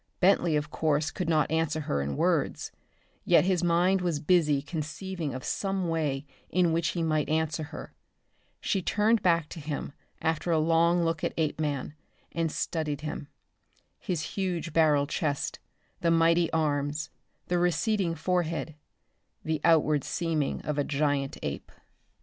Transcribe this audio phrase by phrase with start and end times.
[0.19, 2.71] Bentley of course could not answer her in words,
[3.23, 7.93] yet his mind was busy conceiving of some way in which he might answer her.
[8.59, 11.93] She turned back to him after a long look at Apeman
[12.31, 13.27] and studied him.
[13.99, 15.59] His huge barrel chest,
[15.99, 17.11] the mighty arms,
[17.45, 18.73] the receding forehead
[19.45, 21.71] the outward seeming of a giant ape.